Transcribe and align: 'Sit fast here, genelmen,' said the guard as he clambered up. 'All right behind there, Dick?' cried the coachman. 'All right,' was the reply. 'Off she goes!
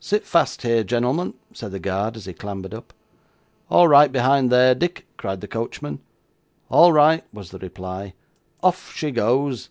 'Sit 0.00 0.24
fast 0.26 0.62
here, 0.62 0.82
genelmen,' 0.82 1.34
said 1.52 1.70
the 1.70 1.78
guard 1.78 2.16
as 2.16 2.24
he 2.24 2.32
clambered 2.32 2.74
up. 2.74 2.92
'All 3.70 3.86
right 3.86 4.10
behind 4.10 4.50
there, 4.50 4.74
Dick?' 4.74 5.06
cried 5.16 5.40
the 5.40 5.46
coachman. 5.46 6.00
'All 6.68 6.92
right,' 6.92 7.22
was 7.32 7.52
the 7.52 7.60
reply. 7.60 8.14
'Off 8.60 8.92
she 8.92 9.12
goes! 9.12 9.68